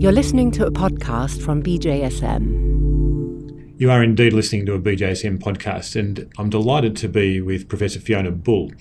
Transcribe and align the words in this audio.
You're 0.00 0.12
listening 0.12 0.50
to 0.52 0.64
a 0.64 0.70
podcast 0.70 1.42
from 1.42 1.62
BJSM. 1.62 3.74
You 3.78 3.90
are 3.90 4.02
indeed 4.02 4.32
listening 4.32 4.64
to 4.64 4.72
a 4.72 4.80
BJSM 4.80 5.40
podcast, 5.40 5.94
and 5.94 6.32
I'm 6.38 6.48
delighted 6.48 6.96
to 6.96 7.08
be 7.08 7.42
with 7.42 7.68
Professor 7.68 8.00
Fiona 8.00 8.30
Bull. 8.30 8.72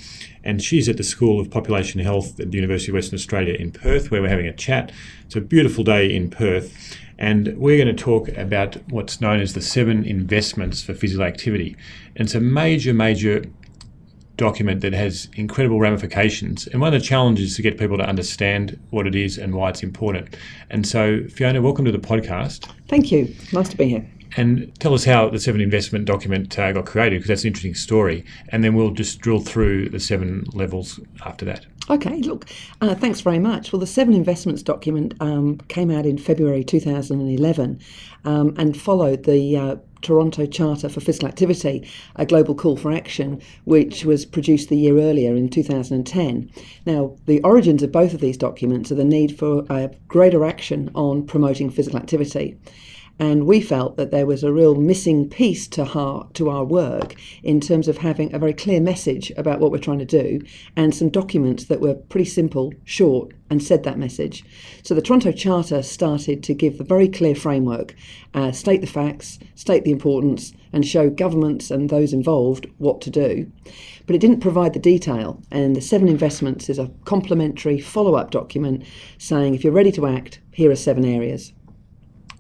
And 0.46 0.64
she's 0.64 0.88
at 0.88 0.96
the 0.96 1.04
School 1.04 1.42
of 1.42 1.52
Population 1.52 2.00
Health 2.00 2.40
at 2.40 2.52
the 2.52 2.56
University 2.56 2.92
of 2.92 2.94
Western 2.94 3.16
Australia 3.16 3.56
in 3.56 3.74
Perth, 3.74 4.10
where 4.10 4.22
we're 4.22 4.30
having 4.30 4.48
a 4.48 4.54
chat. 4.54 4.94
It's 5.26 5.36
a 5.36 5.42
beautiful 5.42 5.84
day 5.84 6.16
in 6.16 6.30
Perth, 6.30 6.98
and 7.18 7.50
we're 7.58 7.84
going 7.84 7.94
to 7.94 8.02
talk 8.02 8.30
about 8.30 8.78
what's 8.90 9.20
known 9.20 9.42
as 9.42 9.56
the 9.56 9.62
seven 9.62 10.06
investments 10.06 10.82
for 10.82 10.94
physical 10.94 11.26
activity. 11.26 11.76
And 12.16 12.28
it's 12.28 12.36
a 12.36 12.40
major, 12.40 12.94
major 12.94 13.44
document 14.40 14.82
that 14.82 14.94
has 14.94 15.30
incredible 15.36 15.80
ramifications. 15.80 16.66
And 16.68 16.82
one 16.82 16.92
of 16.94 17.00
the 17.00 17.06
challenges 17.06 17.52
is 17.52 17.56
to 17.58 17.62
get 17.62 17.78
people 17.78 17.98
to 17.98 18.04
understand 18.04 18.80
what 18.90 19.06
it 19.06 19.14
is 19.14 19.38
and 19.38 19.54
why 19.54 19.70
it's 19.70 19.84
important. 19.84 20.36
And 20.72 20.88
so, 20.88 21.24
Fiona, 21.30 21.62
welcome 21.62 21.86
to 21.86 21.92
the 21.92 22.00
podcast. 22.00 22.68
Thank 22.88 23.12
you. 23.12 23.36
Nice 23.54 23.70
to 23.70 23.78
be 23.78 23.90
here. 23.90 24.10
And 24.38 24.74
tell 24.80 24.94
us 24.94 25.04
how 25.04 25.30
the 25.30 25.40
seven 25.40 25.60
investment 25.60 26.06
document 26.06 26.58
uh, 26.58 26.72
got 26.72 26.86
created, 26.86 27.18
because 27.18 27.28
that's 27.28 27.44
an 27.44 27.48
interesting 27.48 27.76
story. 27.76 28.24
And 28.50 28.64
then 28.64 28.76
we'll 28.76 28.92
just 28.92 29.20
drill 29.20 29.42
through 29.42 29.90
the 29.90 30.00
seven 30.00 30.46
levels 30.54 31.00
after 31.26 31.46
that. 31.46 31.66
Okay, 31.90 32.18
look, 32.18 32.46
uh, 32.82 32.94
thanks 32.94 33.22
very 33.22 33.40
much. 33.40 33.74
Well, 33.74 33.80
the 33.80 33.88
Seven 33.88 34.14
Investments 34.14 34.62
document 34.62 35.16
um, 35.20 35.58
came 35.70 35.90
out 35.90 36.06
in 36.06 36.20
February 36.20 36.64
2011 36.64 37.80
um, 38.26 38.54
and 38.58 38.80
followed 38.80 39.24
the 39.24 39.58
uh, 39.58 39.76
Toronto 40.02 40.46
Charter 40.46 40.90
for 40.90 41.00
Physical 41.00 41.28
Activity, 41.28 41.88
a 42.16 42.26
global 42.26 42.56
call 42.56 42.78
for 42.78 42.92
action, 42.92 43.42
which 43.66 44.06
was 44.06 44.26
produced 44.26 44.70
the 44.70 44.78
year 44.78 44.98
earlier 45.00 45.36
in 45.36 45.50
2010. 45.50 46.50
Now, 46.86 47.16
the 47.26 47.42
origins 47.44 47.84
of 47.84 47.92
both 47.92 48.14
of 48.14 48.22
these 48.22 48.38
documents 48.38 48.92
are 48.92 48.96
the 48.96 49.06
need 49.06 49.38
for 49.38 49.66
greater 50.08 50.46
action 50.46 50.90
on 50.96 51.26
promoting 51.26 51.70
physical 51.70 52.00
activity. 52.00 52.58
And 53.20 53.46
we 53.46 53.60
felt 53.60 53.98
that 53.98 54.12
there 54.12 54.26
was 54.26 54.44
a 54.44 54.54
real 54.54 54.76
missing 54.76 55.30
piece 55.30 55.68
to 55.70 55.84
our, 55.84 56.28
to 56.36 56.50
our 56.50 56.64
work 56.64 57.16
in 57.44 57.60
terms 57.60 57.90
of 57.90 57.98
having 57.98 58.34
a 58.34 58.40
very 58.40 58.54
clear 58.54 58.80
message 58.80 59.32
about 59.36 59.60
what 59.60 59.72
we're 59.72 59.78
trying 59.78 60.00
to 60.00 60.06
do 60.06 60.42
and 60.78 60.96
some 60.96 61.10
documents 61.10 61.66
that 61.66 61.82
were 61.82 61.96
pretty 61.96 62.30
simple, 62.30 62.74
short, 62.86 63.34
and 63.50 63.62
said 63.62 63.84
that 63.84 63.98
message. 63.98 64.46
So 64.84 64.96
the 64.96 65.02
Toronto 65.02 65.34
Charter 65.34 65.82
started 65.82 66.44
to 66.44 66.54
give 66.54 66.80
a 66.80 66.84
very 66.84 67.10
clear 67.10 67.36
framework, 67.36 67.94
uh, 68.34 68.54
state 68.54 68.80
the 68.80 68.88
facts, 68.88 69.38
state 69.56 69.84
the 69.84 69.92
importance, 69.92 70.54
and 70.72 70.88
show 70.88 71.10
governments 71.10 71.72
and 71.72 71.90
those 71.90 72.14
involved 72.14 72.68
what 72.78 73.02
to 73.02 73.10
do. 73.10 73.52
But 74.06 74.16
it 74.16 74.20
didn't 74.20 74.40
provide 74.40 74.74
the 74.74 74.80
detail, 74.80 75.42
and 75.52 75.76
the 75.76 75.82
seven 75.82 76.08
investments 76.08 76.70
is 76.70 76.80
a 76.80 76.92
complementary 77.06 77.80
follow 77.80 78.16
up 78.16 78.32
document 78.32 78.84
saying 79.18 79.56
if 79.56 79.64
you're 79.64 79.74
ready 79.74 79.92
to 79.94 80.08
act, 80.08 80.40
here 80.52 80.72
are 80.72 80.76
seven 80.76 81.06
areas. 81.06 81.54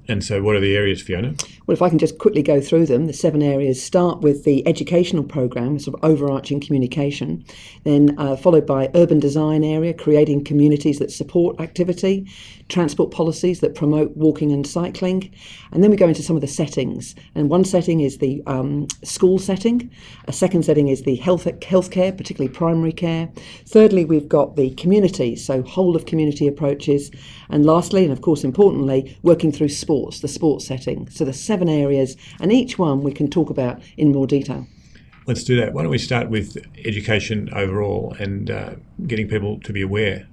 And 0.10 0.24
so, 0.24 0.42
what 0.42 0.56
are 0.56 0.60
the 0.60 0.76
areas, 0.76 1.04
Fiona? 1.04 1.36
Well, 1.68 1.76
if 1.76 1.84
I 1.84 1.90
can 1.90 2.00
just 2.00 2.18
quickly 2.18 2.42
go 2.42 2.60
through 2.60 2.88
them, 2.88 3.06
the 3.06 3.14
seven 3.14 3.44
areas 3.44 3.80
start 3.80 4.22
with 4.22 4.44
the 4.44 4.68
educational 4.68 5.24
program, 5.24 5.78
sort 5.78 6.02
of 6.02 6.04
overarching 6.04 6.60
communication, 6.60 7.46
then 7.84 8.16
uh, 8.18 8.36
followed 8.36 8.66
by 8.66 8.90
urban 8.96 9.20
design 9.20 9.64
area, 9.64 9.94
creating 9.94 10.46
communities 10.46 10.98
that 10.98 11.12
support 11.12 11.62
activity, 11.62 12.28
transport 12.70 13.12
policies 13.12 13.60
that 13.60 13.76
promote 13.76 14.18
walking 14.18 14.52
and 14.52 14.66
cycling, 14.66 15.32
and 15.72 15.84
then 15.84 15.92
we 15.92 15.98
go 15.98 16.08
into 16.08 16.24
some 16.24 16.36
of 16.36 16.42
the 16.42 16.48
settings. 16.48 17.14
And 17.36 17.48
one 17.48 17.64
setting 17.64 18.00
is 18.00 18.18
the 18.18 18.42
um, 18.48 18.88
school 19.04 19.38
setting, 19.38 19.92
a 20.28 20.34
second 20.34 20.66
setting 20.66 20.88
is 20.88 21.04
the 21.04 21.18
health 21.18 21.46
healthcare, 21.46 22.18
particularly 22.18 22.52
primary 22.52 22.94
care. 22.94 23.30
Thirdly, 23.68 24.06
we've 24.06 24.28
got 24.28 24.56
the 24.56 24.72
community, 24.72 25.36
so 25.36 25.62
whole 25.62 25.96
of 25.96 26.08
community 26.08 26.48
approaches, 26.48 27.12
and 27.50 27.64
lastly, 27.64 28.04
and 28.04 28.12
of 28.12 28.22
course 28.22 28.44
importantly, 28.44 29.16
working 29.22 29.52
through 29.52 29.70
sports, 30.00 30.20
the 30.22 30.28
sports 30.28 30.66
setting. 30.66 31.10
So 31.10 31.26
the 31.26 31.34
seven 31.34 31.68
areas, 31.68 32.16
and 32.40 32.52
each 32.52 32.78
one 32.78 33.02
we 33.04 33.12
can 33.12 33.30
talk 33.30 33.50
about 33.50 33.82
in 33.98 34.12
more 34.12 34.28
detail. 34.28 34.66
Let's 35.28 35.44
do 35.44 35.56
that. 35.58 35.74
Why 35.74 35.84
don't 35.84 35.92
we 35.92 35.98
start 35.98 36.30
with 36.30 36.58
education 36.86 37.50
overall 37.54 38.16
and 38.20 38.50
uh, 38.50 38.76
getting 39.06 39.28
people 39.28 39.60
to 39.60 39.74
be 39.74 39.82
aware 39.82 40.28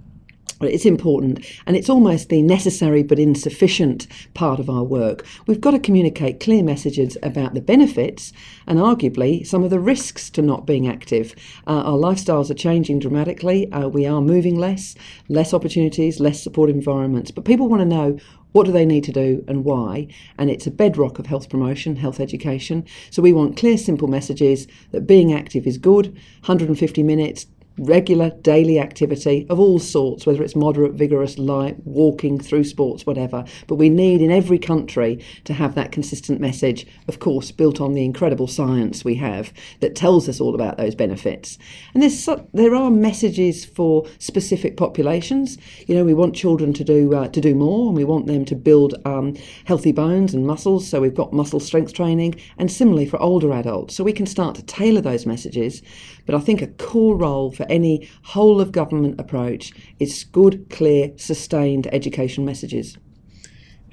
well, 0.60 0.70
it's 0.70 0.86
important 0.86 1.44
and 1.66 1.76
it's 1.76 1.90
almost 1.90 2.30
the 2.30 2.40
necessary 2.40 3.02
but 3.02 3.18
insufficient 3.18 4.06
part 4.32 4.58
of 4.58 4.70
our 4.70 4.84
work. 4.84 5.26
We've 5.46 5.60
got 5.60 5.72
to 5.72 5.78
communicate 5.78 6.40
clear 6.40 6.62
messages 6.62 7.18
about 7.22 7.52
the 7.52 7.60
benefits 7.60 8.32
and 8.66 8.78
arguably 8.78 9.46
some 9.46 9.64
of 9.64 9.70
the 9.70 9.80
risks 9.80 10.30
to 10.30 10.40
not 10.40 10.64
being 10.64 10.88
active. 10.88 11.34
Uh, 11.66 11.82
our 11.82 11.98
lifestyles 11.98 12.50
are 12.50 12.54
changing 12.54 13.00
dramatically. 13.00 13.70
Uh, 13.70 13.88
we 13.88 14.06
are 14.06 14.22
moving 14.22 14.56
less, 14.56 14.94
less 15.28 15.52
opportunities, 15.52 16.20
less 16.20 16.42
support 16.42 16.70
environments. 16.70 17.30
But 17.30 17.44
people 17.44 17.68
want 17.68 17.82
to 17.82 17.86
know 17.86 18.18
what 18.56 18.64
do 18.64 18.72
they 18.72 18.86
need 18.86 19.04
to 19.04 19.12
do 19.12 19.44
and 19.46 19.66
why? 19.66 20.08
And 20.38 20.48
it's 20.48 20.66
a 20.66 20.70
bedrock 20.70 21.18
of 21.18 21.26
health 21.26 21.50
promotion, 21.50 21.96
health 21.96 22.18
education. 22.18 22.86
So 23.10 23.20
we 23.20 23.34
want 23.34 23.58
clear, 23.58 23.76
simple 23.76 24.08
messages 24.08 24.66
that 24.92 25.06
being 25.06 25.30
active 25.30 25.66
is 25.66 25.76
good, 25.76 26.06
150 26.06 27.02
minutes, 27.02 27.44
regular 27.78 28.30
daily 28.42 28.78
activity 28.78 29.46
of 29.50 29.58
all 29.58 29.78
sorts, 29.78 30.26
whether 30.26 30.42
it's 30.42 30.56
moderate, 30.56 30.92
vigorous, 30.92 31.38
light, 31.38 31.76
walking 31.84 32.38
through 32.38 32.64
sports, 32.64 33.06
whatever. 33.06 33.44
But 33.66 33.76
we 33.76 33.88
need 33.88 34.22
in 34.22 34.30
every 34.30 34.58
country 34.58 35.24
to 35.44 35.52
have 35.52 35.74
that 35.74 35.92
consistent 35.92 36.40
message, 36.40 36.86
of 37.08 37.18
course, 37.18 37.50
built 37.52 37.80
on 37.80 37.94
the 37.94 38.04
incredible 38.04 38.46
science 38.46 39.04
we 39.04 39.16
have 39.16 39.52
that 39.80 39.94
tells 39.94 40.28
us 40.28 40.40
all 40.40 40.54
about 40.54 40.76
those 40.76 40.94
benefits. 40.94 41.58
And 41.94 42.02
there's 42.02 42.28
there 42.52 42.74
are 42.74 42.90
messages 42.90 43.64
for 43.64 44.06
specific 44.18 44.76
populations. 44.76 45.58
You 45.86 45.94
know, 45.94 46.04
we 46.04 46.14
want 46.14 46.34
children 46.34 46.72
to 46.74 46.84
do 46.84 47.14
uh, 47.14 47.28
to 47.28 47.40
do 47.40 47.54
more, 47.54 47.88
and 47.88 47.96
we 47.96 48.04
want 48.04 48.26
them 48.26 48.44
to 48.46 48.54
build 48.54 48.94
um, 49.04 49.36
healthy 49.64 49.92
bones 49.92 50.34
and 50.34 50.46
muscles. 50.46 50.88
So 50.88 51.00
we've 51.00 51.14
got 51.14 51.32
muscle 51.32 51.60
strength 51.60 51.92
training, 51.92 52.36
and 52.58 52.70
similarly 52.70 53.06
for 53.06 53.20
older 53.20 53.52
adults. 53.52 53.94
So 53.94 54.04
we 54.04 54.12
can 54.12 54.26
start 54.26 54.54
to 54.56 54.62
tailor 54.62 55.00
those 55.00 55.26
messages. 55.26 55.82
But 56.26 56.34
I 56.34 56.40
think 56.40 56.60
a 56.60 56.66
core 56.66 57.16
role 57.16 57.52
for 57.52 57.65
any 57.68 58.08
whole 58.22 58.60
of 58.60 58.72
government 58.72 59.20
approach 59.20 59.72
is 59.98 60.24
good, 60.24 60.68
clear, 60.70 61.12
sustained 61.16 61.88
education 61.92 62.44
messages. 62.44 62.96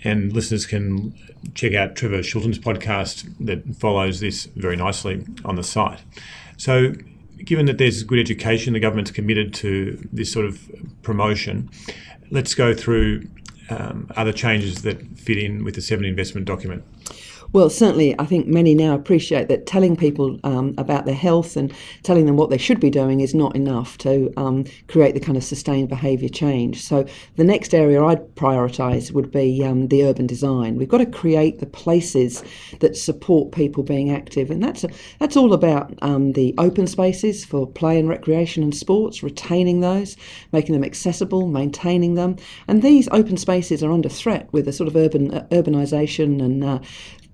And 0.03 0.33
listeners 0.33 0.65
can 0.65 1.13
check 1.55 1.73
out 1.73 1.95
Trevor 1.95 2.19
Shilton's 2.19 2.59
podcast 2.59 3.33
that 3.39 3.75
follows 3.75 4.19
this 4.19 4.45
very 4.55 4.75
nicely 4.75 5.25
on 5.45 5.55
the 5.55 5.63
site. 5.63 6.01
So, 6.57 6.93
given 7.43 7.65
that 7.67 7.77
there's 7.77 8.03
good 8.03 8.19
education, 8.19 8.73
the 8.73 8.79
government's 8.79 9.11
committed 9.11 9.53
to 9.55 10.07
this 10.11 10.31
sort 10.31 10.45
of 10.45 10.59
promotion, 11.01 11.69
let's 12.31 12.53
go 12.53 12.73
through 12.73 13.27
um, 13.69 14.09
other 14.15 14.33
changes 14.33 14.81
that 14.81 15.17
fit 15.17 15.37
in 15.37 15.63
with 15.63 15.75
the 15.75 15.81
seven 15.81 16.05
investment 16.05 16.45
document. 16.45 16.83
Well, 17.53 17.69
certainly, 17.69 18.19
I 18.19 18.25
think 18.25 18.47
many 18.47 18.73
now 18.73 18.95
appreciate 18.95 19.47
that 19.49 19.67
telling 19.67 19.95
people 19.95 20.39
um, 20.43 20.73
about 20.79 21.05
their 21.05 21.13
health 21.13 21.55
and 21.55 21.71
telling 22.01 22.25
them 22.25 22.35
what 22.35 22.49
they 22.49 22.57
should 22.57 22.79
be 22.79 22.89
doing 22.89 23.19
is 23.19 23.35
not 23.35 23.55
enough 23.55 23.95
to 23.99 24.33
um, 24.37 24.65
create 24.87 25.13
the 25.13 25.19
kind 25.19 25.37
of 25.37 25.43
sustained 25.43 25.87
behaviour 25.87 26.29
change. 26.29 26.81
So, 26.81 27.05
the 27.35 27.43
next 27.43 27.75
area 27.75 28.03
I'd 28.03 28.33
prioritise 28.33 29.11
would 29.11 29.29
be 29.29 29.63
um, 29.63 29.89
the 29.89 30.03
urban 30.03 30.25
design. 30.25 30.77
We've 30.77 30.89
got 30.89 30.97
to 30.97 31.05
create 31.05 31.59
the 31.59 31.67
places 31.67 32.43
that 32.79 32.97
support 32.97 33.51
people 33.51 33.83
being 33.83 34.09
active, 34.09 34.49
and 34.49 34.63
that's 34.63 34.83
a, 34.83 34.89
that's 35.19 35.37
all 35.37 35.53
about 35.53 35.93
um, 36.01 36.33
the 36.33 36.55
open 36.57 36.87
spaces 36.87 37.45
for 37.45 37.67
play 37.67 37.99
and 37.99 38.09
recreation 38.09 38.63
and 38.63 38.75
sports, 38.75 39.21
retaining 39.21 39.81
those, 39.81 40.17
making 40.53 40.73
them 40.73 40.83
accessible, 40.83 41.45
maintaining 41.45 42.15
them, 42.15 42.35
and 42.67 42.81
these 42.81 43.07
open 43.11 43.37
spaces 43.37 43.83
are 43.83 43.91
under 43.91 44.09
threat 44.09 44.51
with 44.51 44.67
a 44.67 44.73
sort 44.73 44.87
of 44.87 44.95
urban 44.95 45.31
uh, 45.31 45.45
urbanisation 45.51 46.43
and 46.43 46.63
uh, 46.63 46.79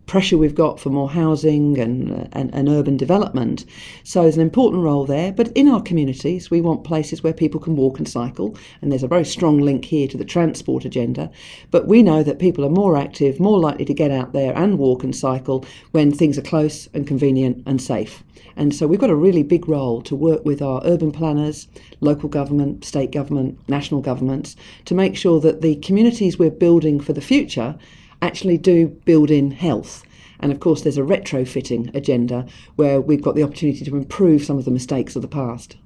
pressure 0.09 0.39
we've 0.39 0.55
got 0.55 0.79
for 0.79 0.89
more 0.89 1.07
housing 1.07 1.77
and, 1.77 2.27
and, 2.33 2.51
and, 2.51 2.67
urban 2.67 2.97
development. 2.97 3.63
So 4.03 4.23
there's 4.23 4.37
an 4.37 4.41
important 4.41 4.81
role 4.81 5.05
there. 5.05 5.31
But 5.31 5.49
in 5.49 5.67
our 5.67 5.83
communities, 5.83 6.49
we 6.49 6.61
want 6.61 6.83
places 6.83 7.21
where 7.21 7.31
people 7.31 7.59
can 7.59 7.75
walk 7.75 7.99
and 7.99 8.09
cycle, 8.09 8.57
and 8.81 8.91
there's 8.91 9.03
a 9.03 9.07
very 9.07 9.23
strong 9.23 9.59
link 9.59 9.85
here 9.85 10.07
to 10.07 10.17
the 10.17 10.25
transport 10.25 10.83
agenda. 10.83 11.29
But 11.69 11.88
we 11.88 12.01
know 12.01 12.23
that 12.23 12.39
people 12.39 12.65
are 12.65 12.71
more 12.71 12.97
active, 12.97 13.39
more 13.39 13.59
likely 13.59 13.85
to 13.85 13.94
get 13.94 14.09
out 14.09 14.33
there 14.33 14.57
and 14.57 14.79
walk 14.79 15.03
and 15.03 15.15
cycle 15.15 15.63
when 15.91 16.12
things 16.12 16.39
are 16.39 16.50
close 16.53 16.89
and 16.95 17.05
convenient 17.05 17.62
and 17.67 17.79
safe. 17.79 18.23
And 18.55 18.73
so 18.73 18.88
we've 18.88 19.00
got 19.00 19.12
a 19.12 19.15
really 19.15 19.44
big 19.44 19.69
role 19.69 20.01
to 20.01 20.15
work 20.15 20.44
with 20.44 20.59
our 20.59 20.81
urban 20.85 21.12
planners, 21.12 21.67
local 22.01 22.29
government, 22.29 22.83
state 22.83 23.12
government, 23.12 23.59
national 23.69 24.01
governments 24.01 24.55
to 24.85 24.95
make 24.95 25.15
sure 25.15 25.39
that 25.41 25.62
the 25.62 25.75
communities 25.75 26.39
we're 26.39 26.50
building 26.50 27.00
for 27.00 27.13
the 27.13 27.21
future 27.21 27.77
actually 28.21 28.57
do 28.57 28.88
build 28.88 29.31
in 29.31 29.51
health. 29.51 30.04
And 30.39 30.51
of 30.51 30.60
course, 30.60 30.81
there's 30.81 30.98
a 30.98 31.01
retrofitting 31.01 31.94
agenda 31.95 32.45
where 32.75 33.01
we've 33.01 33.21
got 33.21 33.36
the 33.36 33.44
opportunity 33.44 33.83
to 33.83 33.95
improve 33.95 34.44
some 34.44 34.57
of 34.57 34.66
the 34.66 34.71
mistakes 34.71 35.16
of 35.16 35.21
the 35.21 35.27
past. 35.27 35.77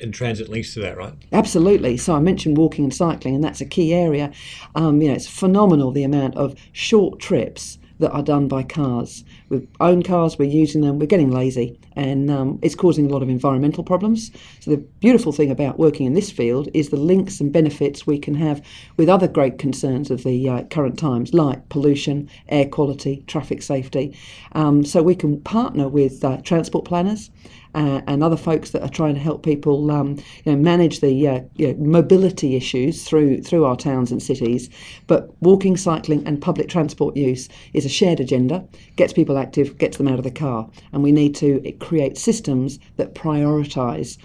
And 0.00 0.12
transit 0.12 0.48
links 0.48 0.74
to 0.74 0.80
that, 0.80 0.96
right? 0.96 1.14
Absolutely. 1.32 1.96
So 1.96 2.14
I 2.14 2.18
mentioned 2.18 2.56
walking 2.56 2.84
and 2.84 2.92
cycling, 2.92 3.36
and 3.36 3.44
that's 3.44 3.60
a 3.60 3.66
key 3.66 3.94
area. 3.94 4.32
Um, 4.74 5.00
you 5.00 5.08
know, 5.08 5.14
it's 5.14 5.28
phenomenal 5.28 5.92
the 5.92 6.02
amount 6.02 6.36
of 6.36 6.56
short 6.72 7.20
trips 7.20 7.78
that 8.02 8.12
are 8.12 8.22
done 8.22 8.48
by 8.48 8.62
cars. 8.62 9.24
We 9.48 9.66
own 9.80 10.02
cars, 10.02 10.38
we're 10.38 10.50
using 10.50 10.82
them, 10.82 10.98
we're 10.98 11.06
getting 11.06 11.30
lazy, 11.30 11.78
and 11.96 12.30
um, 12.30 12.58
it's 12.62 12.74
causing 12.74 13.06
a 13.06 13.08
lot 13.08 13.22
of 13.22 13.28
environmental 13.28 13.84
problems. 13.84 14.30
So, 14.60 14.72
the 14.72 14.76
beautiful 14.76 15.32
thing 15.32 15.50
about 15.50 15.78
working 15.78 16.04
in 16.06 16.14
this 16.14 16.30
field 16.30 16.68
is 16.74 16.90
the 16.90 16.96
links 16.96 17.40
and 17.40 17.52
benefits 17.52 18.06
we 18.06 18.18
can 18.18 18.34
have 18.34 18.60
with 18.96 19.08
other 19.08 19.28
great 19.28 19.58
concerns 19.58 20.10
of 20.10 20.24
the 20.24 20.48
uh, 20.48 20.62
current 20.64 20.98
times, 20.98 21.32
like 21.32 21.68
pollution, 21.68 22.28
air 22.48 22.66
quality, 22.66 23.24
traffic 23.26 23.62
safety. 23.62 24.16
Um, 24.52 24.84
so, 24.84 25.02
we 25.02 25.14
can 25.14 25.40
partner 25.40 25.88
with 25.88 26.24
uh, 26.24 26.38
transport 26.42 26.84
planners 26.84 27.30
uh, 27.74 28.00
and 28.06 28.22
other 28.22 28.36
folks 28.36 28.70
that 28.70 28.82
are 28.82 28.88
trying 28.88 29.14
to 29.14 29.20
help 29.20 29.42
people 29.42 29.90
um, 29.90 30.16
you 30.44 30.52
know, 30.52 30.56
manage 30.56 31.00
the 31.00 31.28
uh, 31.28 31.40
you 31.56 31.68
know, 31.68 31.74
mobility 31.84 32.56
issues 32.56 33.04
through 33.04 33.42
through 33.42 33.64
our 33.64 33.76
towns 33.76 34.10
and 34.12 34.22
cities. 34.22 34.68
But 35.06 35.30
walking, 35.42 35.76
cycling, 35.76 36.26
and 36.26 36.40
public 36.40 36.68
transport 36.68 37.16
use 37.16 37.48
is 37.72 37.84
a 37.84 37.88
shared 37.88 38.20
agenda. 38.20 38.64
Gets 38.96 39.12
people 39.12 39.38
active, 39.38 39.78
gets 39.78 39.96
them 39.96 40.08
out 40.08 40.18
of 40.18 40.24
the 40.24 40.30
car, 40.30 40.68
and 40.92 41.02
we 41.02 41.12
need 41.12 41.34
to 41.36 41.60
create 41.80 42.18
systems 42.18 42.78
that 42.96 43.14
prioritise 43.14 44.18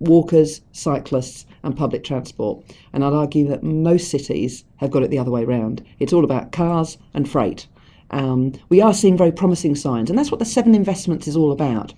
walkers, 0.00 0.60
cyclists, 0.72 1.46
and 1.62 1.76
public 1.76 2.02
transport. 2.02 2.64
And 2.92 3.04
I'd 3.04 3.12
argue 3.12 3.46
that 3.48 3.62
most 3.62 4.10
cities 4.10 4.64
have 4.76 4.90
got 4.90 5.04
it 5.04 5.10
the 5.10 5.18
other 5.18 5.30
way 5.30 5.44
around. 5.44 5.84
It's 6.00 6.12
all 6.12 6.24
about 6.24 6.50
cars 6.50 6.98
and 7.14 7.28
freight. 7.28 7.68
Um, 8.10 8.52
we 8.68 8.80
are 8.80 8.92
seeing 8.92 9.16
very 9.16 9.32
promising 9.32 9.74
signs, 9.74 10.10
and 10.10 10.18
that's 10.18 10.30
what 10.30 10.38
the 10.38 10.44
seven 10.44 10.74
investments 10.74 11.26
is 11.26 11.36
all 11.36 11.52
about. 11.52 11.94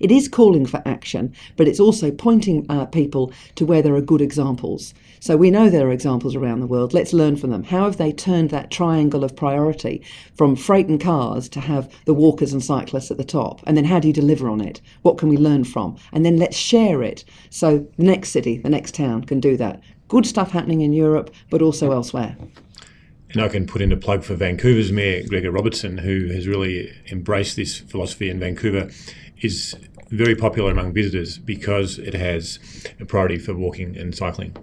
It 0.00 0.10
is 0.10 0.28
calling 0.28 0.66
for 0.66 0.82
action, 0.86 1.34
but 1.56 1.68
it's 1.68 1.80
also 1.80 2.10
pointing 2.10 2.66
uh, 2.68 2.86
people 2.86 3.32
to 3.56 3.66
where 3.66 3.82
there 3.82 3.94
are 3.94 4.00
good 4.00 4.20
examples. 4.20 4.94
So 5.20 5.36
we 5.36 5.50
know 5.50 5.70
there 5.70 5.86
are 5.86 5.92
examples 5.92 6.34
around 6.34 6.60
the 6.60 6.66
world. 6.66 6.92
Let's 6.92 7.12
learn 7.12 7.36
from 7.36 7.50
them. 7.50 7.62
How 7.62 7.84
have 7.84 7.96
they 7.96 8.12
turned 8.12 8.50
that 8.50 8.70
triangle 8.70 9.22
of 9.22 9.36
priority 9.36 10.02
from 10.34 10.56
freight 10.56 10.88
and 10.88 11.00
cars 11.00 11.48
to 11.50 11.60
have 11.60 11.88
the 12.06 12.14
walkers 12.14 12.52
and 12.52 12.64
cyclists 12.64 13.10
at 13.10 13.18
the 13.18 13.24
top? 13.24 13.60
And 13.64 13.76
then 13.76 13.84
how 13.84 14.00
do 14.00 14.08
you 14.08 14.14
deliver 14.14 14.48
on 14.48 14.60
it? 14.60 14.80
What 15.02 15.18
can 15.18 15.28
we 15.28 15.36
learn 15.36 15.64
from? 15.64 15.96
And 16.12 16.26
then 16.26 16.38
let's 16.38 16.56
share 16.56 17.02
it 17.02 17.24
so 17.50 17.86
the 17.98 18.04
next 18.04 18.30
city, 18.30 18.58
the 18.58 18.68
next 18.68 18.94
town 18.94 19.22
can 19.22 19.38
do 19.38 19.56
that. 19.58 19.80
Good 20.08 20.26
stuff 20.26 20.50
happening 20.50 20.80
in 20.80 20.92
Europe, 20.92 21.30
but 21.50 21.62
also 21.62 21.92
elsewhere. 21.92 22.36
And 23.30 23.40
I 23.40 23.48
can 23.48 23.66
put 23.66 23.80
in 23.80 23.92
a 23.92 23.96
plug 23.96 24.24
for 24.24 24.34
Vancouver's 24.34 24.92
Mayor, 24.92 25.26
Gregor 25.26 25.50
Robertson, 25.50 25.98
who 25.98 26.28
has 26.34 26.46
really 26.46 26.92
embraced 27.10 27.56
this 27.56 27.78
philosophy 27.78 28.28
in 28.28 28.38
Vancouver 28.38 28.90
is 29.42 29.74
very 30.10 30.34
popular 30.34 30.70
among 30.70 30.92
visitors 30.92 31.38
because 31.38 31.98
it 31.98 32.14
has 32.14 32.58
a 33.00 33.04
priority 33.04 33.38
for 33.38 33.54
walking 33.54 33.96
and 33.96 34.14
cycling. 34.14 34.54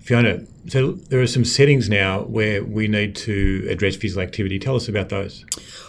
Fiona, 0.00 0.42
so 0.68 0.92
there 0.92 1.20
are 1.20 1.26
some 1.26 1.44
settings 1.44 1.90
now 1.90 2.22
where 2.22 2.64
we 2.64 2.88
need 2.88 3.14
to 3.14 3.66
address 3.70 3.94
physical 3.96 4.22
activity. 4.22 4.58
Tell 4.58 4.76
us 4.76 4.88
about 4.88 5.10
those. 5.10 5.44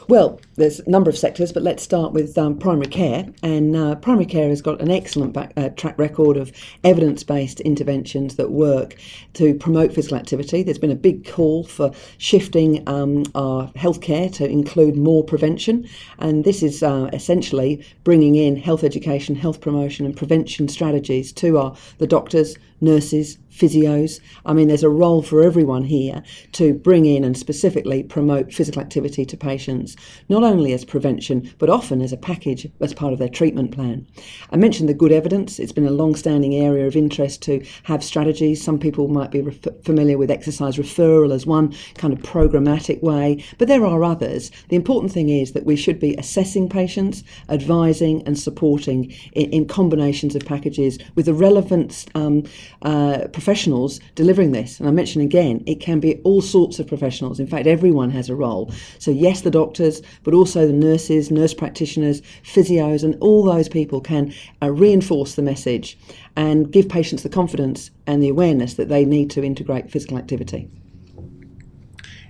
Well, 0.09 0.41
there's 0.59 0.79
a 0.81 0.89
number 0.89 1.09
of 1.09 1.17
sectors, 1.17 1.51
but 1.51 1.63
let's 1.63 1.81
start 1.81 2.11
with 2.11 2.37
um, 2.37 2.57
primary 2.57 2.87
care. 2.87 3.25
And 3.41 3.75
uh, 3.75 3.95
primary 3.95 4.25
care 4.25 4.49
has 4.49 4.61
got 4.61 4.81
an 4.81 4.91
excellent 4.91 5.33
back, 5.33 5.53
uh, 5.57 5.69
track 5.69 5.97
record 5.97 6.37
of 6.37 6.51
evidence 6.83 7.23
based 7.23 7.61
interventions 7.61 8.35
that 8.35 8.51
work 8.51 8.95
to 9.33 9.55
promote 9.55 9.93
physical 9.93 10.17
activity. 10.17 10.61
There's 10.61 10.77
been 10.77 10.91
a 10.91 10.95
big 10.95 11.27
call 11.27 11.63
for 11.63 11.91
shifting 12.17 12.87
um, 12.87 13.23
our 13.35 13.67
healthcare 13.73 14.31
to 14.35 14.47
include 14.47 14.97
more 14.97 15.23
prevention. 15.23 15.87
And 16.19 16.43
this 16.43 16.61
is 16.61 16.83
uh, 16.83 17.09
essentially 17.13 17.85
bringing 18.03 18.35
in 18.35 18.55
health 18.55 18.83
education, 18.83 19.35
health 19.35 19.61
promotion, 19.61 20.05
and 20.05 20.15
prevention 20.15 20.67
strategies 20.67 21.31
to 21.33 21.57
our, 21.57 21.75
the 21.97 22.07
doctors, 22.07 22.57
nurses, 22.81 23.37
physios. 23.51 24.19
I 24.45 24.53
mean, 24.53 24.67
there's 24.67 24.83
a 24.83 24.89
role 24.89 25.21
for 25.21 25.41
everyone 25.41 25.83
here 25.83 26.23
to 26.53 26.73
bring 26.73 27.05
in 27.05 27.23
and 27.23 27.37
specifically 27.37 28.03
promote 28.03 28.53
physical 28.53 28.81
activity 28.81 29.25
to 29.25 29.37
patients, 29.37 29.95
not 30.29 30.43
only 30.43 30.71
as 30.71 30.85
prevention, 30.85 31.51
but 31.57 31.69
often 31.69 32.01
as 32.01 32.13
a 32.13 32.17
package 32.17 32.67
as 32.79 32.93
part 32.93 33.11
of 33.11 33.19
their 33.19 33.29
treatment 33.29 33.71
plan. 33.71 34.07
I 34.51 34.57
mentioned 34.57 34.87
the 34.87 34.93
good 34.93 35.11
evidence. 35.11 35.59
It's 35.59 35.71
been 35.71 35.87
a 35.87 35.91
long 35.91 36.15
standing 36.15 36.55
area 36.55 36.87
of 36.87 36.95
interest 36.95 37.41
to 37.43 37.65
have 37.83 38.03
strategies. 38.03 38.63
Some 38.63 38.79
people 38.79 39.07
might 39.07 39.31
be 39.31 39.41
ref- 39.41 39.83
familiar 39.83 40.17
with 40.17 40.31
exercise 40.31 40.77
referral 40.77 41.33
as 41.33 41.45
one 41.45 41.73
kind 41.95 42.13
of 42.13 42.19
programmatic 42.19 43.01
way, 43.01 43.43
but 43.57 43.67
there 43.67 43.85
are 43.85 44.03
others. 44.03 44.51
The 44.69 44.75
important 44.75 45.11
thing 45.11 45.29
is 45.29 45.51
that 45.51 45.65
we 45.65 45.75
should 45.75 45.99
be 45.99 46.15
assessing 46.15 46.69
patients, 46.69 47.23
advising, 47.49 48.23
and 48.25 48.39
supporting 48.39 49.11
in, 49.33 49.49
in 49.51 49.67
combinations 49.67 50.35
of 50.35 50.45
packages 50.45 50.97
with 51.15 51.25
the 51.25 51.33
relevant 51.33 52.05
um, 52.15 52.43
uh, 52.81 53.27
professionals 53.33 53.99
delivering 54.15 54.51
this. 54.51 54.79
And 54.79 54.87
I 54.87 54.91
mention 54.91 55.21
again, 55.21 55.63
it 55.65 55.79
can 55.79 55.99
be 55.99 56.15
all 56.23 56.41
sorts 56.41 56.79
of 56.79 56.87
professionals. 56.87 57.39
In 57.39 57.47
fact, 57.47 57.67
everyone 57.67 58.09
has 58.11 58.29
a 58.29 58.35
role. 58.35 58.71
So, 58.97 59.11
yes, 59.11 59.41
the 59.41 59.51
doctors, 59.51 60.01
but 60.23 60.33
also 60.33 60.67
the 60.67 60.73
nurses, 60.73 61.31
nurse 61.31 61.53
practitioners, 61.53 62.21
physios, 62.43 63.03
and 63.03 63.15
all 63.21 63.43
those 63.43 63.69
people 63.69 64.01
can 64.01 64.33
uh, 64.61 64.71
reinforce 64.71 65.35
the 65.35 65.41
message 65.41 65.97
and 66.35 66.71
give 66.71 66.89
patients 66.89 67.23
the 67.23 67.29
confidence 67.29 67.91
and 68.07 68.23
the 68.23 68.29
awareness 68.29 68.75
that 68.75 68.89
they 68.89 69.05
need 69.05 69.29
to 69.31 69.43
integrate 69.43 69.91
physical 69.91 70.17
activity. 70.17 70.69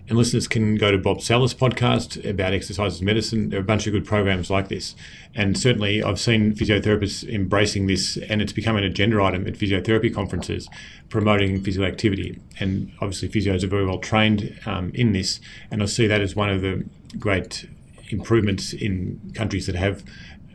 And 0.09 0.17
listeners 0.17 0.47
can 0.47 0.75
go 0.75 0.89
to 0.89 0.97
Bob 0.97 1.19
Sallis' 1.19 1.53
podcast 1.53 2.27
about 2.27 2.51
exercise 2.51 2.97
and 2.97 3.05
medicine. 3.05 3.49
There 3.49 3.59
are 3.59 3.61
a 3.61 3.65
bunch 3.65 3.85
of 3.85 3.93
good 3.93 4.05
programs 4.05 4.49
like 4.49 4.67
this. 4.67 4.95
And 5.35 5.55
certainly, 5.55 6.01
I've 6.01 6.19
seen 6.19 6.53
physiotherapists 6.53 7.31
embracing 7.31 7.85
this, 7.85 8.17
and 8.17 8.41
it's 8.41 8.51
become 8.51 8.75
an 8.75 8.83
agenda 8.83 9.21
item 9.21 9.45
at 9.45 9.53
physiotherapy 9.53 10.11
conferences, 10.11 10.67
promoting 11.09 11.61
physical 11.61 11.87
activity. 11.87 12.39
And 12.59 12.91
obviously, 12.99 13.29
physios 13.29 13.63
are 13.63 13.67
very 13.67 13.85
well 13.85 13.99
trained 13.99 14.59
um, 14.65 14.91
in 14.95 15.11
this. 15.11 15.39
And 15.69 15.83
I 15.83 15.85
see 15.85 16.07
that 16.07 16.21
as 16.21 16.35
one 16.35 16.49
of 16.49 16.61
the 16.61 16.83
great 17.19 17.69
improvements 18.09 18.73
in 18.73 19.21
countries 19.35 19.67
that 19.67 19.75
have 19.75 20.03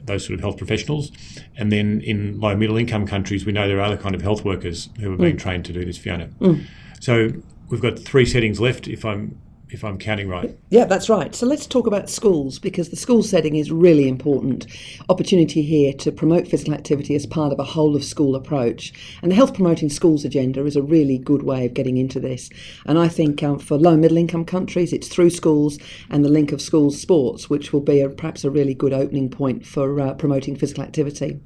those 0.02 0.26
sort 0.26 0.34
of 0.34 0.40
health 0.40 0.58
professionals. 0.58 1.12
And 1.56 1.70
then 1.70 2.00
in 2.00 2.40
low 2.40 2.56
middle 2.56 2.76
income 2.76 3.06
countries, 3.06 3.46
we 3.46 3.52
know 3.52 3.68
there 3.68 3.78
are 3.78 3.82
other 3.84 3.96
kind 3.96 4.16
of 4.16 4.22
health 4.22 4.44
workers 4.44 4.88
who 4.98 5.14
are 5.14 5.16
being 5.16 5.36
mm. 5.36 5.40
trained 5.40 5.64
to 5.66 5.72
do 5.72 5.84
this, 5.84 5.96
Fiona. 5.96 6.26
Mm. 6.40 6.64
So 6.98 7.30
we've 7.68 7.80
got 7.80 7.98
three 7.98 8.26
settings 8.26 8.60
left, 8.60 8.88
if 8.88 9.04
I'm 9.04 9.38
if 9.74 9.84
I'm 9.84 9.98
counting 9.98 10.28
right. 10.28 10.56
Yeah, 10.70 10.84
that's 10.84 11.08
right. 11.10 11.34
So 11.34 11.46
let's 11.46 11.66
talk 11.66 11.86
about 11.86 12.08
schools 12.08 12.58
because 12.58 12.88
the 12.88 12.96
school 12.96 13.22
setting 13.22 13.56
is 13.56 13.70
really 13.70 14.08
important. 14.08 14.66
Opportunity 15.08 15.62
here 15.62 15.92
to 15.94 16.10
promote 16.12 16.48
physical 16.48 16.72
activity 16.72 17.14
as 17.14 17.26
part 17.26 17.52
of 17.52 17.58
a 17.58 17.64
whole 17.64 17.94
of 17.94 18.04
school 18.04 18.36
approach. 18.36 18.92
And 19.20 19.30
the 19.30 19.36
health 19.36 19.54
promoting 19.54 19.90
schools 19.90 20.24
agenda 20.24 20.64
is 20.64 20.76
a 20.76 20.82
really 20.82 21.18
good 21.18 21.42
way 21.42 21.66
of 21.66 21.74
getting 21.74 21.96
into 21.96 22.20
this. 22.20 22.48
And 22.86 22.98
I 22.98 23.08
think 23.08 23.42
um, 23.42 23.58
for 23.58 23.76
low 23.76 23.92
and 23.92 24.00
middle 24.00 24.16
income 24.16 24.44
countries, 24.44 24.92
it's 24.92 25.08
through 25.08 25.30
schools 25.30 25.78
and 26.08 26.24
the 26.24 26.28
link 26.28 26.52
of 26.52 26.62
schools 26.62 27.00
sports, 27.00 27.50
which 27.50 27.72
will 27.72 27.80
be 27.80 28.00
a, 28.00 28.08
perhaps 28.08 28.44
a 28.44 28.50
really 28.50 28.74
good 28.74 28.92
opening 28.92 29.28
point 29.28 29.66
for 29.66 30.00
uh, 30.00 30.14
promoting 30.14 30.56
physical 30.56 30.84
activity. 30.84 31.40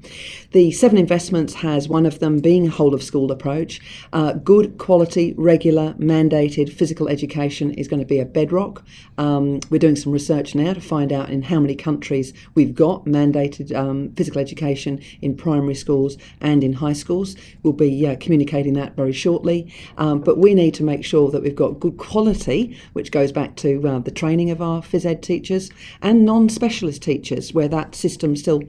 The 0.52 0.70
seven 0.72 0.98
investments 0.98 1.54
has 1.54 1.88
one 1.88 2.06
of 2.06 2.18
them 2.18 2.40
being 2.40 2.66
a 2.66 2.70
whole 2.70 2.94
of 2.94 3.02
school 3.02 3.32
approach. 3.32 3.80
Uh, 4.12 4.34
good 4.34 4.78
quality, 4.78 5.34
regular, 5.38 5.94
mandated 5.94 6.72
physical 6.72 7.08
education 7.08 7.72
is 7.72 7.88
going 7.88 8.00
to 8.00 8.06
be 8.06 8.17
bedrock. 8.24 8.84
Um, 9.16 9.60
we're 9.70 9.78
doing 9.78 9.96
some 9.96 10.12
research 10.12 10.54
now 10.54 10.72
to 10.72 10.80
find 10.80 11.12
out 11.12 11.30
in 11.30 11.42
how 11.42 11.60
many 11.60 11.74
countries 11.74 12.32
we've 12.54 12.74
got 12.74 13.04
mandated 13.04 13.74
um, 13.74 14.12
physical 14.14 14.40
education 14.40 15.00
in 15.22 15.36
primary 15.36 15.74
schools 15.74 16.16
and 16.40 16.62
in 16.62 16.72
high 16.72 16.92
schools. 16.92 17.36
We'll 17.62 17.72
be 17.72 18.06
uh, 18.06 18.16
communicating 18.20 18.74
that 18.74 18.96
very 18.96 19.12
shortly. 19.12 19.72
Um, 19.96 20.20
but 20.20 20.38
we 20.38 20.54
need 20.54 20.74
to 20.74 20.84
make 20.84 21.04
sure 21.04 21.30
that 21.30 21.42
we've 21.42 21.54
got 21.54 21.80
good 21.80 21.96
quality, 21.96 22.78
which 22.92 23.10
goes 23.10 23.32
back 23.32 23.56
to 23.56 23.86
uh, 23.86 23.98
the 24.00 24.10
training 24.10 24.50
of 24.50 24.62
our 24.62 24.82
phys 24.82 25.04
ed 25.04 25.22
teachers 25.22 25.70
and 26.02 26.24
non 26.24 26.48
specialist 26.48 27.02
teachers, 27.02 27.52
where 27.52 27.68
that 27.68 27.94
system 27.94 28.36
still 28.36 28.62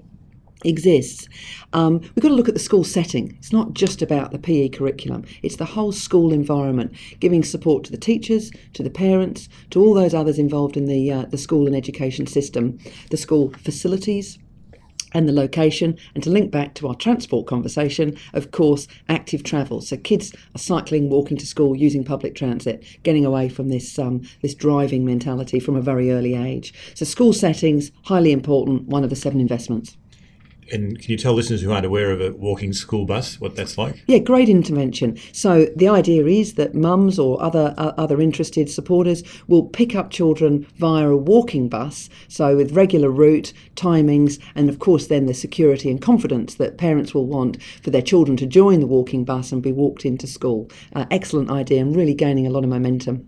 exists. 0.66 1.28
Um, 1.74 2.00
we've 2.00 2.22
got 2.22 2.30
to 2.30 2.36
look 2.36 2.48
at 2.48 2.54
the 2.54 2.60
school 2.60 2.84
setting. 2.84 3.36
It's 3.38 3.54
not 3.54 3.74
just 3.74 4.02
about 4.02 4.32
the 4.32 4.40
PE 4.40 4.70
curriculum, 4.70 5.26
it's 5.44 5.58
the 5.58 5.66
whole 5.66 5.92
school 5.92 6.34
environment, 6.34 6.94
giving 7.20 7.44
support 7.44 7.84
to 7.86 7.92
the 7.92 7.98
teachers, 7.98 8.52
to 8.74 8.84
the 8.84 8.90
parents, 8.90 9.48
to 9.72 9.82
all 9.82 9.94
those 9.94 10.14
others 10.14 10.40
involved 10.40 10.78
in 10.78 10.86
the, 10.86 11.12
uh, 11.12 11.26
the 11.26 11.38
school 11.38 11.68
and 11.68 11.76
education 11.76 12.28
system, 12.28 12.78
the 13.10 13.18
school 13.18 13.52
facilities. 13.58 14.38
And 15.12 15.28
the 15.28 15.34
location, 15.34 15.98
and 16.14 16.24
to 16.24 16.30
link 16.30 16.52
back 16.52 16.76
to 16.76 16.88
our 16.88 16.94
transport 16.94 17.48
conversation, 17.48 18.16
of 18.34 18.52
course, 18.52 18.88
active 19.08 19.42
travel. 19.42 19.82
So 19.82 19.98
kids 19.98 20.36
are 20.54 20.60
cycling, 20.60 21.10
walking 21.10 21.36
to 21.38 21.48
school, 21.48 21.76
using 21.76 22.04
public 22.04 22.36
transit, 22.36 22.86
getting 23.02 23.26
away 23.26 23.50
from 23.50 23.70
this 23.70 23.98
um, 23.98 24.22
this 24.44 24.54
driving 24.54 25.06
mentality 25.06 25.60
from 25.60 25.76
a 25.76 25.82
very 25.82 26.12
early 26.12 26.36
age. 26.36 26.76
So 26.94 27.06
school 27.06 27.34
settings 27.34 27.92
highly 28.04 28.32
important. 28.32 28.88
One 28.88 29.04
of 29.04 29.10
the 29.10 29.16
seven 29.16 29.40
investments. 29.40 29.98
And 30.72 31.00
can 31.00 31.12
you 31.12 31.18
tell 31.18 31.34
listeners 31.34 31.62
who 31.62 31.72
aren't 31.72 31.86
aware 31.86 32.12
of 32.12 32.22
a 32.22 32.32
walking 32.32 32.74
school 32.74 33.06
bus 33.06 33.40
what 33.40 33.56
that's 33.56 33.78
like? 33.78 34.04
Yeah, 34.08 34.20
great 34.20 34.50
intervention. 34.50 35.18
So 35.32 35.68
the 35.76 35.88
idea 35.88 36.26
is 36.26 36.56
that 36.56 36.76
mums 36.76 37.18
or 37.20 37.42
other 37.42 37.74
uh, 37.78 37.94
other 37.98 38.22
interested 38.22 38.70
supporters 38.70 39.24
will 39.48 39.64
pick 39.64 39.96
up 39.96 40.12
children 40.12 40.66
via 40.78 41.10
a 41.10 41.18
walking 41.18 41.70
bus, 41.70 42.10
so 42.28 42.56
with 42.56 42.74
regular 42.74 43.10
route, 43.10 43.54
timings, 43.76 44.40
and 44.56 44.70
of 44.70 44.80
course 44.80 45.08
then 45.08 45.26
the 45.26 45.34
security 45.34 45.90
and 45.90 46.02
confidence 46.02 46.56
that 46.56 46.78
parents 46.78 47.14
will 47.14 47.28
want 47.28 47.62
for 47.84 47.90
their 47.90 48.02
children 48.02 48.38
to 48.38 48.46
join 48.46 48.80
the 48.80 48.88
walking 48.88 49.24
bus 49.24 49.52
and 49.52 49.62
be 49.62 49.72
walked 49.72 50.06
into 50.06 50.28
school. 50.28 50.70
Uh, 50.94 51.06
excellent 51.12 51.50
idea 51.50 51.82
and 51.82 51.96
really 51.96 52.14
gaining 52.14 52.46
a 52.46 52.50
lot 52.50 52.64
of 52.64 52.70
momentum. 52.70 53.28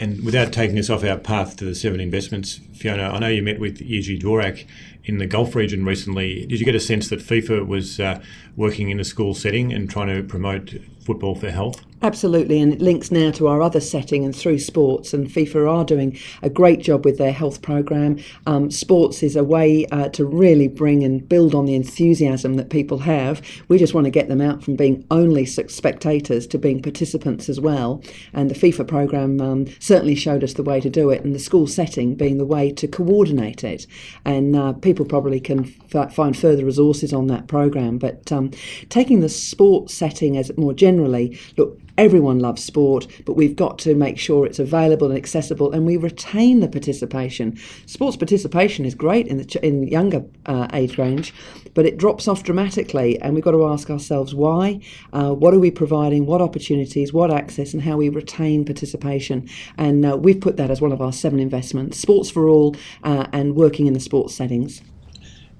And 0.00 0.24
without 0.24 0.52
taking 0.52 0.78
us 0.78 0.90
off 0.90 1.02
our 1.02 1.18
path 1.18 1.56
to 1.56 1.64
the 1.64 1.74
seven 1.74 1.98
investments, 1.98 2.60
Fiona, 2.72 3.10
I 3.10 3.18
know 3.18 3.28
you 3.28 3.42
met 3.42 3.58
with 3.58 3.80
Jiří 3.80 4.22
Dvorak 4.22 4.64
in 5.08 5.18
the 5.18 5.26
Gulf 5.26 5.54
region 5.54 5.84
recently. 5.84 6.46
Did 6.46 6.60
you 6.60 6.66
get 6.66 6.74
a 6.74 6.80
sense 6.80 7.08
that 7.08 7.20
FIFA 7.20 7.66
was 7.66 7.98
uh, 7.98 8.20
working 8.56 8.90
in 8.90 9.00
a 9.00 9.04
school 9.04 9.34
setting 9.34 9.72
and 9.72 9.88
trying 9.88 10.14
to 10.14 10.22
promote 10.22 10.74
football 11.00 11.34
for 11.34 11.50
health? 11.50 11.82
Absolutely, 12.00 12.60
and 12.60 12.72
it 12.72 12.80
links 12.80 13.10
now 13.10 13.32
to 13.32 13.48
our 13.48 13.60
other 13.60 13.80
setting 13.80 14.24
and 14.24 14.36
through 14.36 14.60
sports. 14.60 15.12
And 15.12 15.26
FIFA 15.26 15.68
are 15.68 15.84
doing 15.84 16.16
a 16.42 16.50
great 16.50 16.80
job 16.80 17.04
with 17.04 17.18
their 17.18 17.32
health 17.32 17.60
program. 17.60 18.18
Um, 18.46 18.70
sports 18.70 19.24
is 19.24 19.34
a 19.34 19.42
way 19.42 19.84
uh, 19.86 20.08
to 20.10 20.24
really 20.24 20.68
bring 20.68 21.02
and 21.02 21.28
build 21.28 21.56
on 21.56 21.64
the 21.64 21.74
enthusiasm 21.74 22.54
that 22.54 22.70
people 22.70 22.98
have. 22.98 23.42
We 23.66 23.78
just 23.78 23.94
want 23.94 24.04
to 24.04 24.12
get 24.12 24.28
them 24.28 24.40
out 24.40 24.62
from 24.62 24.76
being 24.76 25.04
only 25.10 25.44
spectators 25.44 26.46
to 26.48 26.58
being 26.58 26.82
participants 26.82 27.48
as 27.48 27.58
well. 27.58 28.00
And 28.32 28.48
the 28.48 28.54
FIFA 28.54 28.86
program 28.86 29.40
um, 29.40 29.66
certainly 29.80 30.14
showed 30.14 30.44
us 30.44 30.52
the 30.52 30.62
way 30.62 30.80
to 30.80 30.90
do 30.90 31.10
it, 31.10 31.24
and 31.24 31.34
the 31.34 31.40
school 31.40 31.66
setting 31.66 32.14
being 32.14 32.38
the 32.38 32.46
way 32.46 32.70
to 32.70 32.86
coordinate 32.86 33.64
it. 33.64 33.88
And 34.24 34.54
uh, 34.54 34.74
people 34.98 35.08
probably 35.08 35.38
can 35.38 35.72
f- 35.94 36.12
find 36.12 36.36
further 36.36 36.64
resources 36.64 37.12
on 37.12 37.28
that 37.28 37.46
program. 37.46 37.98
But 37.98 38.32
um, 38.32 38.50
taking 38.88 39.20
the 39.20 39.28
sport 39.28 39.90
setting 39.90 40.36
as 40.36 40.50
more 40.56 40.74
generally, 40.74 41.38
look 41.56 41.78
Everyone 41.98 42.38
loves 42.38 42.62
sport, 42.62 43.08
but 43.24 43.32
we've 43.32 43.56
got 43.56 43.76
to 43.80 43.96
make 43.96 44.18
sure 44.18 44.46
it's 44.46 44.60
available 44.60 45.08
and 45.08 45.16
accessible, 45.18 45.72
and 45.72 45.84
we 45.84 45.96
retain 45.96 46.60
the 46.60 46.68
participation. 46.68 47.58
Sports 47.86 48.16
participation 48.16 48.84
is 48.84 48.94
great 48.94 49.26
in 49.26 49.36
the 49.36 49.44
ch- 49.44 49.56
in 49.56 49.82
younger 49.88 50.24
uh, 50.46 50.68
age 50.72 50.96
range, 50.96 51.34
but 51.78 51.86
it 51.86 51.96
drops 51.96 52.26
off 52.26 52.42
dramatically, 52.42 53.20
and 53.20 53.36
we've 53.36 53.44
got 53.44 53.52
to 53.52 53.64
ask 53.64 53.88
ourselves 53.88 54.34
why. 54.34 54.80
Uh, 55.12 55.32
what 55.32 55.54
are 55.54 55.60
we 55.60 55.70
providing? 55.70 56.26
What 56.26 56.42
opportunities? 56.42 57.12
What 57.12 57.30
access? 57.30 57.72
And 57.72 57.80
how 57.80 57.96
we 57.96 58.08
retain 58.08 58.64
participation? 58.64 59.48
And 59.76 60.04
uh, 60.04 60.16
we've 60.16 60.40
put 60.40 60.56
that 60.56 60.72
as 60.72 60.80
one 60.80 60.90
of 60.90 61.00
our 61.00 61.12
seven 61.12 61.38
investments: 61.38 61.96
sports 61.96 62.30
for 62.30 62.48
all, 62.48 62.74
uh, 63.04 63.28
and 63.32 63.54
working 63.54 63.86
in 63.86 63.92
the 63.92 64.00
sports 64.00 64.34
settings. 64.34 64.82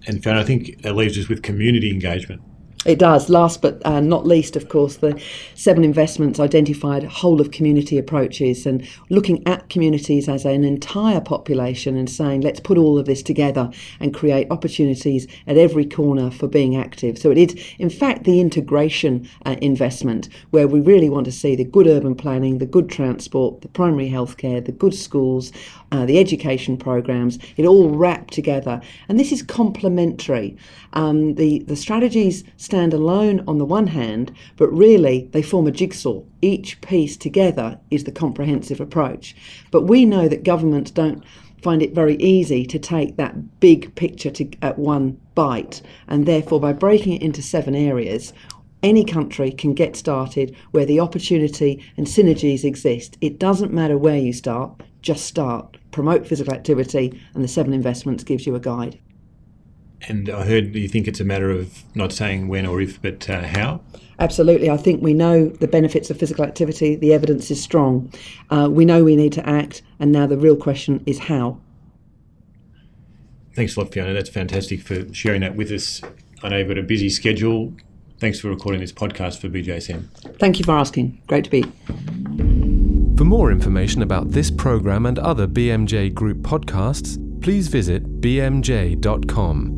And 0.08 0.20
Fiona, 0.20 0.40
I 0.40 0.42
think 0.42 0.82
that 0.82 0.96
leaves 0.96 1.16
us 1.16 1.28
with 1.28 1.44
community 1.44 1.88
engagement. 1.88 2.42
It 2.86 3.00
does. 3.00 3.28
Last 3.28 3.60
but 3.60 3.84
uh, 3.84 3.98
not 3.98 4.24
least, 4.24 4.54
of 4.54 4.68
course, 4.68 4.98
the 4.98 5.20
seven 5.56 5.82
investments 5.82 6.38
identified 6.38 7.02
whole 7.02 7.40
of 7.40 7.50
community 7.50 7.98
approaches 7.98 8.66
and 8.66 8.86
looking 9.10 9.44
at 9.48 9.68
communities 9.68 10.28
as 10.28 10.44
an 10.44 10.62
entire 10.62 11.20
population 11.20 11.96
and 11.96 12.08
saying, 12.08 12.42
let's 12.42 12.60
put 12.60 12.78
all 12.78 12.96
of 12.96 13.06
this 13.06 13.20
together 13.20 13.68
and 13.98 14.14
create 14.14 14.46
opportunities 14.52 15.26
at 15.48 15.58
every 15.58 15.84
corner 15.84 16.30
for 16.30 16.46
being 16.46 16.76
active. 16.76 17.18
So 17.18 17.32
it 17.32 17.38
is, 17.38 17.74
in 17.80 17.90
fact, 17.90 18.22
the 18.22 18.40
integration 18.40 19.28
uh, 19.44 19.56
investment 19.60 20.28
where 20.50 20.68
we 20.68 20.80
really 20.80 21.10
want 21.10 21.26
to 21.26 21.32
see 21.32 21.56
the 21.56 21.64
good 21.64 21.88
urban 21.88 22.14
planning, 22.14 22.58
the 22.58 22.66
good 22.66 22.88
transport, 22.88 23.60
the 23.60 23.68
primary 23.68 24.08
healthcare, 24.08 24.64
the 24.64 24.72
good 24.72 24.94
schools, 24.94 25.50
uh, 25.90 26.06
the 26.06 26.18
education 26.18 26.76
programs, 26.76 27.40
it 27.56 27.66
all 27.66 27.90
wrapped 27.90 28.32
together. 28.32 28.80
And 29.08 29.18
this 29.18 29.32
is 29.32 29.42
complementary. 29.42 30.56
Um, 30.92 31.34
the, 31.34 31.58
the 31.60 31.76
strategies 31.76 32.44
stand 32.68 32.92
alone 32.92 33.42
on 33.48 33.56
the 33.56 33.64
one 33.64 33.86
hand, 33.86 34.30
but 34.58 34.70
really 34.70 35.26
they 35.32 35.40
form 35.40 35.66
a 35.66 35.70
jigsaw. 35.70 36.22
Each 36.42 36.78
piece 36.82 37.16
together 37.16 37.80
is 37.90 38.04
the 38.04 38.12
comprehensive 38.12 38.78
approach. 38.78 39.34
But 39.70 39.84
we 39.84 40.04
know 40.04 40.28
that 40.28 40.44
governments 40.44 40.90
don't 40.90 41.24
find 41.62 41.80
it 41.80 41.94
very 41.94 42.16
easy 42.16 42.66
to 42.66 42.78
take 42.78 43.16
that 43.16 43.58
big 43.58 43.94
picture 43.94 44.30
to, 44.32 44.46
at 44.60 44.78
one 44.78 45.18
bite, 45.34 45.80
and 46.08 46.26
therefore 46.26 46.60
by 46.60 46.74
breaking 46.74 47.14
it 47.14 47.22
into 47.22 47.40
seven 47.40 47.74
areas, 47.74 48.34
any 48.82 49.02
country 49.02 49.50
can 49.50 49.72
get 49.72 49.96
started 49.96 50.54
where 50.72 50.84
the 50.84 51.00
opportunity 51.00 51.82
and 51.96 52.06
synergies 52.06 52.64
exist. 52.64 53.16
It 53.22 53.38
doesn't 53.38 53.72
matter 53.72 53.96
where 53.96 54.18
you 54.18 54.34
start, 54.34 54.82
just 55.00 55.24
start. 55.24 55.78
Promote 55.90 56.26
physical 56.26 56.52
activity, 56.52 57.18
and 57.32 57.42
the 57.42 57.48
seven 57.48 57.72
investments 57.72 58.24
gives 58.24 58.46
you 58.46 58.54
a 58.54 58.60
guide. 58.60 58.98
And 60.06 60.30
I 60.30 60.44
heard 60.44 60.74
you 60.74 60.88
think 60.88 61.08
it's 61.08 61.20
a 61.20 61.24
matter 61.24 61.50
of 61.50 61.82
not 61.94 62.12
saying 62.12 62.48
when 62.48 62.66
or 62.66 62.80
if, 62.80 63.02
but 63.02 63.28
uh, 63.28 63.42
how? 63.42 63.80
Absolutely. 64.20 64.70
I 64.70 64.76
think 64.76 65.02
we 65.02 65.14
know 65.14 65.48
the 65.48 65.68
benefits 65.68 66.10
of 66.10 66.18
physical 66.18 66.44
activity. 66.44 66.96
The 66.96 67.12
evidence 67.12 67.50
is 67.50 67.62
strong. 67.62 68.12
Uh, 68.50 68.68
we 68.70 68.84
know 68.84 69.04
we 69.04 69.16
need 69.16 69.32
to 69.34 69.48
act, 69.48 69.82
and 69.98 70.12
now 70.12 70.26
the 70.26 70.36
real 70.36 70.56
question 70.56 71.02
is 71.06 71.18
how. 71.18 71.58
Thanks 73.54 73.76
a 73.76 73.80
lot, 73.80 73.92
Fiona. 73.92 74.12
That's 74.12 74.30
fantastic 74.30 74.82
for 74.82 75.12
sharing 75.12 75.40
that 75.40 75.56
with 75.56 75.70
us. 75.70 76.00
I 76.42 76.48
know 76.48 76.58
you've 76.58 76.68
got 76.68 76.78
a 76.78 76.82
busy 76.82 77.08
schedule. 77.08 77.74
Thanks 78.20 78.40
for 78.40 78.48
recording 78.48 78.80
this 78.80 78.92
podcast 78.92 79.40
for 79.40 79.48
BJSM. 79.48 80.08
Thank 80.38 80.58
you 80.58 80.64
for 80.64 80.72
asking. 80.72 81.20
Great 81.26 81.44
to 81.44 81.50
be. 81.50 81.62
For 83.16 83.24
more 83.24 83.50
information 83.50 84.02
about 84.02 84.30
this 84.30 84.50
program 84.50 85.06
and 85.06 85.18
other 85.18 85.46
BMJ 85.46 86.14
Group 86.14 86.38
podcasts, 86.38 87.18
please 87.40 87.68
visit 87.68 88.20
bmj.com. 88.20 89.77